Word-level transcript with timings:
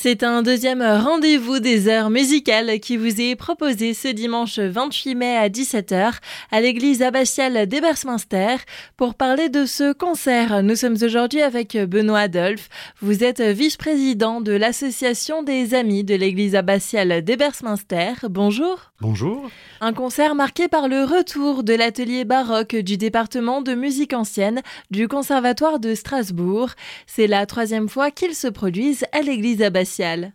C'est 0.00 0.22
un 0.22 0.42
deuxième 0.42 0.80
rendez-vous 0.80 1.58
des 1.58 1.88
heures 1.88 2.08
musicales 2.08 2.78
qui 2.78 2.96
vous 2.96 3.20
est 3.20 3.34
proposé 3.34 3.94
ce 3.94 4.06
dimanche 4.06 4.60
28 4.60 5.16
mai 5.16 5.36
à 5.36 5.48
17h 5.48 6.12
à 6.52 6.60
l'église 6.60 7.02
abbatiale 7.02 7.66
d'Ebersminster 7.66 8.58
pour 8.96 9.16
parler 9.16 9.48
de 9.48 9.66
ce 9.66 9.92
concert. 9.92 10.62
Nous 10.62 10.76
sommes 10.76 10.98
aujourd'hui 11.02 11.42
avec 11.42 11.76
Benoît 11.76 12.20
Adolphe. 12.20 12.68
Vous 13.00 13.24
êtes 13.24 13.40
vice-président 13.40 14.40
de 14.40 14.52
l'association 14.52 15.42
des 15.42 15.74
amis 15.74 16.04
de 16.04 16.14
l'église 16.14 16.54
abbatiale 16.54 17.24
d'Ebersminster. 17.24 18.12
Bonjour. 18.30 18.92
Bonjour. 19.00 19.50
Un 19.80 19.92
concert 19.92 20.36
marqué 20.36 20.68
par 20.68 20.86
le 20.86 21.02
retour 21.02 21.64
de 21.64 21.74
l'atelier 21.74 22.24
baroque 22.24 22.76
du 22.76 22.98
département 22.98 23.62
de 23.62 23.74
musique 23.74 24.12
ancienne 24.12 24.62
du 24.92 25.08
conservatoire 25.08 25.80
de 25.80 25.96
Strasbourg. 25.96 26.70
C'est 27.08 27.26
la 27.26 27.46
troisième 27.46 27.88
fois 27.88 28.12
qu'ils 28.12 28.36
se 28.36 28.46
produisent 28.46 29.04
à 29.10 29.22
l'église 29.22 29.60
abbatiale 29.60 29.87